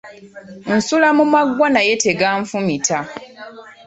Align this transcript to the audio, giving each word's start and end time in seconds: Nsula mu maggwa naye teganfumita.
Nsula 0.77 1.07
mu 1.17 1.25
maggwa 1.33 1.67
naye 1.75 1.93
teganfumita. 2.03 2.97